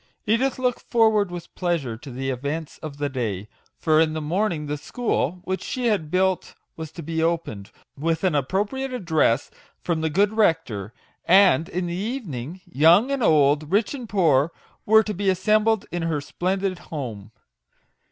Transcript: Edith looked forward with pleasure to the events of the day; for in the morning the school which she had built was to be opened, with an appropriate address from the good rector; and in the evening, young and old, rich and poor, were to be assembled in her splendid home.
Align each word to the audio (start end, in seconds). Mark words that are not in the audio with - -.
Edith 0.25 0.57
looked 0.57 0.79
forward 0.81 1.29
with 1.29 1.53
pleasure 1.53 1.95
to 1.95 2.09
the 2.09 2.31
events 2.31 2.79
of 2.79 2.97
the 2.97 3.07
day; 3.07 3.47
for 3.77 3.99
in 4.01 4.13
the 4.13 4.19
morning 4.19 4.65
the 4.65 4.75
school 4.75 5.41
which 5.43 5.61
she 5.61 5.85
had 5.89 6.09
built 6.09 6.55
was 6.75 6.91
to 6.93 7.03
be 7.03 7.21
opened, 7.21 7.69
with 7.95 8.23
an 8.23 8.33
appropriate 8.33 8.91
address 8.91 9.51
from 9.83 10.01
the 10.01 10.09
good 10.09 10.33
rector; 10.35 10.91
and 11.25 11.69
in 11.69 11.85
the 11.85 11.93
evening, 11.93 12.61
young 12.65 13.11
and 13.11 13.21
old, 13.21 13.71
rich 13.71 13.93
and 13.93 14.09
poor, 14.09 14.51
were 14.87 15.03
to 15.03 15.13
be 15.13 15.29
assembled 15.29 15.85
in 15.91 16.01
her 16.01 16.19
splendid 16.19 16.79
home. 16.79 17.29